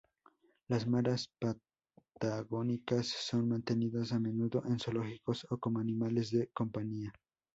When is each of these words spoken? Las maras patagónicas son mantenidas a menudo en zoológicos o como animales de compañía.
Las 0.67 0.87
maras 0.87 1.29
patagónicas 1.39 3.05
son 3.05 3.49
mantenidas 3.49 4.11
a 4.11 4.19
menudo 4.19 4.63
en 4.65 4.79
zoológicos 4.79 5.45
o 5.51 5.59
como 5.59 5.77
animales 5.79 6.31
de 6.31 6.47
compañía. 6.47 7.13